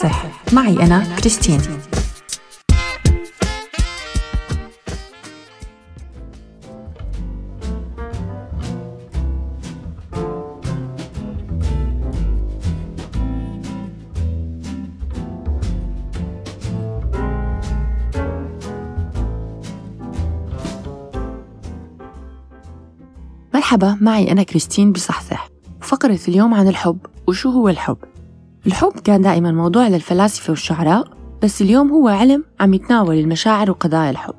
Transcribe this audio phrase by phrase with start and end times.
[0.00, 1.60] صح معي أنا كريستين.
[23.54, 25.48] مرحبا معي أنا كريستين بصحصح.
[25.80, 27.98] فقرة اليوم عن الحب وشو هو الحب؟
[28.66, 31.08] الحب كان دائما موضوع للفلاسفة والشعراء
[31.42, 34.34] بس اليوم هو علم عم يتناول المشاعر وقضايا الحب.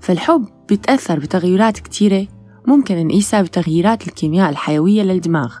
[0.00, 2.26] فالحب بيتأثر بتغيرات كتيرة
[2.66, 5.54] ممكن نقيسها بتغييرات الكيمياء الحيوية للدماغ.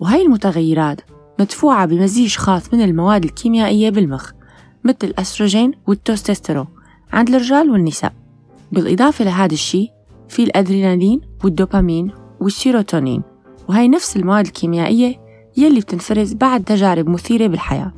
[0.00, 1.00] وهي المتغيرات
[1.40, 4.32] مدفوعة بمزيج خاص من المواد الكيميائية بالمخ
[4.84, 6.66] مثل الأستروجين والتوستيستيرون
[7.12, 8.12] عند الرجال والنساء.
[8.72, 9.90] بالإضافة لهذا الشيء
[10.28, 13.22] في الأدرينالين والدوبامين والسيروتونين.
[13.68, 17.92] وهي نفس المواد الكيميائية يلي بتنفرز بعد تجارب مثيرة بالحياة.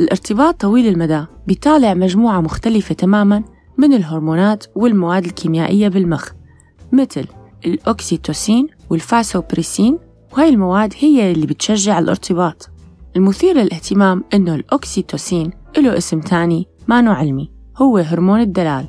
[0.00, 3.42] الارتباط طويل المدى بيطالع مجموعة مختلفة تماماً
[3.78, 6.30] من الهرمونات والمواد الكيميائية بالمخ
[6.92, 7.24] مثل
[7.66, 9.98] الأوكسيتوسين والفاسوبريسين
[10.32, 12.70] وهي المواد هي اللي بتشجع الارتباط.
[13.16, 18.86] المثير للاهتمام إنه الأوكسيتوسين له اسم تاني ما علمي هو هرمون الدلال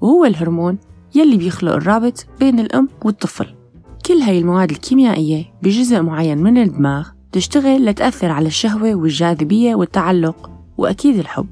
[0.00, 0.78] وهو الهرمون
[1.14, 3.46] يلي بيخلق الرابط بين الأم والطفل.
[4.06, 11.18] كل هاي المواد الكيميائية بجزء معين من الدماغ تشتغل لتأثر على الشهوة والجاذبية والتعلق وأكيد
[11.18, 11.46] الحب.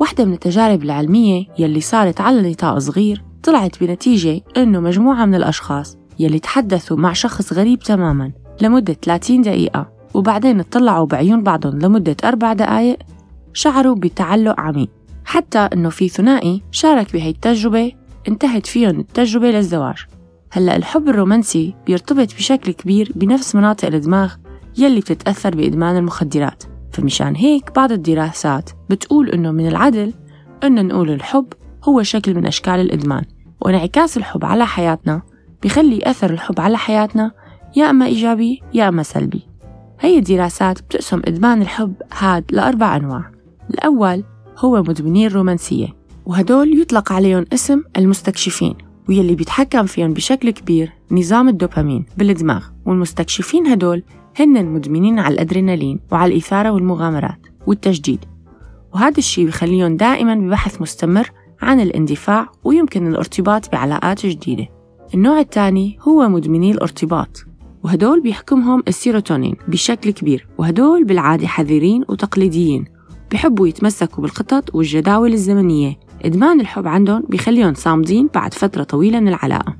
[0.00, 5.96] واحدة من التجارب العلمية يلي صارت على نطاق صغير طلعت بنتيجة إنه مجموعة من الأشخاص
[6.18, 12.52] يلي تحدثوا مع شخص غريب تماماً لمدة 30 دقيقة وبعدين اطلعوا بعيون بعضهم لمدة أربع
[12.52, 12.98] دقايق
[13.52, 14.88] شعروا بتعلق عميق.
[15.24, 17.92] حتى إنه في ثنائي شارك بهي التجربة
[18.28, 19.96] انتهت فيهم التجربة للزواج.
[20.50, 24.34] هلأ الحب الرومانسي بيرتبط بشكل كبير بنفس مناطق الدماغ
[24.78, 26.62] يلي بتتأثر بإدمان المخدرات.
[26.92, 30.12] فمشان هيك بعض الدراسات بتقول إنه من العدل
[30.64, 31.46] إنه نقول الحب
[31.84, 33.24] هو شكل من أشكال الإدمان
[33.60, 35.22] وانعكاس الحب على حياتنا
[35.62, 37.32] بخلي أثر الحب على حياتنا
[37.76, 39.42] يا إما إيجابي يا إما سلبي.
[40.00, 43.30] هي الدراسات بتقسم إدمان الحب هاد لأربع أنواع.
[43.70, 44.24] الأول
[44.58, 45.88] هو مدمني الرومانسية
[46.26, 48.74] وهدول يطلق عليهم اسم المستكشفين
[49.08, 54.02] ويلي بيتحكم فيهم بشكل كبير نظام الدوبامين بالدماغ والمستكشفين هدول
[54.40, 58.24] هن مدمنين على الأدرينالين وعلى الإثارة والمغامرات والتجديد.
[58.94, 61.30] وهذا الشيء بخليهم دائما ببحث مستمر
[61.62, 64.68] عن الاندفاع ويمكن الارتباط بعلاقات جديدة.
[65.14, 67.44] النوع الثاني هو مدمني الارتباط
[67.84, 72.84] وهدول بيحكمهم السيروتونين بشكل كبير وهدول بالعادة حذرين وتقليديين
[73.32, 75.98] بحبوا يتمسكوا بالخطط والجداول الزمنية.
[76.24, 79.76] إدمان الحب عندهم بيخليهم صامدين بعد فترة طويلة من العلاقة.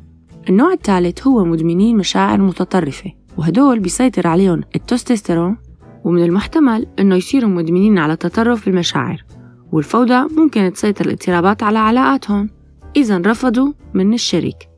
[0.49, 5.57] النوع الثالث هو مدمنين مشاعر متطرفة وهدول بيسيطر عليهم التستوستيرون
[6.05, 9.25] ومن المحتمل إنه يصيروا مدمنين على التطرف بالمشاعر
[9.73, 12.51] والفوضى ممكن تسيطر الاضطرابات على علاقاتهم.
[12.97, 14.69] إذا رفضوا من الشريك.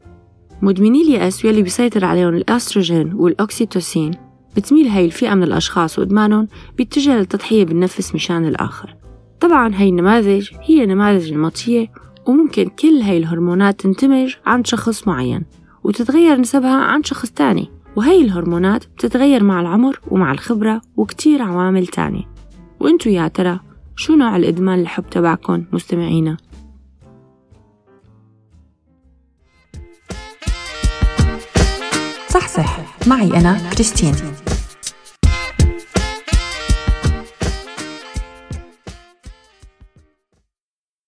[0.63, 4.11] مدمني اليأس واللي بيسيطر عليهم الأستروجين والأوكسيتوسين
[4.57, 8.97] بتميل هاي الفئة من الأشخاص وإدمانهم بيتجه للتضحية بالنفس مشان الآخر.
[9.41, 11.87] طبعا هاي النماذج هي نماذج نمطية
[12.27, 15.43] وممكن كل هاي الهرمونات تندمج عند شخص معين
[15.85, 17.74] وتتغير نسبها عند شخص تاني.
[17.97, 22.29] وهي الهرمونات بتتغير مع العمر ومع الخبرة وكتير عوامل تانية.
[22.81, 23.61] وانتو يا ترى
[23.97, 26.37] شو نوع الإدمان الحب تبعكم مستمعينا؟
[32.29, 34.15] صح صح معي أنا كريستين.